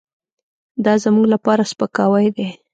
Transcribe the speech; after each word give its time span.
دازموږ 0.85 1.25
لپاره 1.33 1.69
سپکاوی 1.71 2.27
دی. 2.35 2.47